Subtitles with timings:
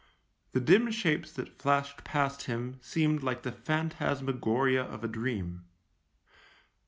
[0.53, 5.65] The dim shapes that flashed past him seemed like the phantas magoria of a dream.